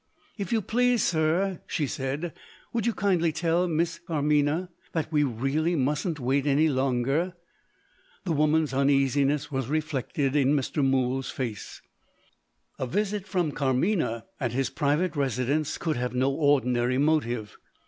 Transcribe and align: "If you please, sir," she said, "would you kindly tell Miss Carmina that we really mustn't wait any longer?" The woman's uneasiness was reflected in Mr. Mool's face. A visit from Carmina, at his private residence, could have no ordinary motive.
"If 0.35 0.51
you 0.51 0.63
please, 0.63 1.03
sir," 1.03 1.61
she 1.67 1.85
said, 1.85 2.33
"would 2.73 2.87
you 2.87 2.93
kindly 2.95 3.31
tell 3.31 3.67
Miss 3.67 3.99
Carmina 3.99 4.71
that 4.93 5.11
we 5.11 5.21
really 5.23 5.75
mustn't 5.75 6.19
wait 6.19 6.47
any 6.47 6.67
longer?" 6.69 7.35
The 8.23 8.31
woman's 8.31 8.73
uneasiness 8.73 9.51
was 9.51 9.67
reflected 9.67 10.35
in 10.35 10.55
Mr. 10.55 10.83
Mool's 10.83 11.29
face. 11.29 11.83
A 12.79 12.87
visit 12.87 13.27
from 13.27 13.51
Carmina, 13.51 14.25
at 14.39 14.53
his 14.53 14.71
private 14.71 15.15
residence, 15.15 15.77
could 15.77 15.97
have 15.97 16.15
no 16.15 16.31
ordinary 16.33 16.97
motive. 16.97 17.55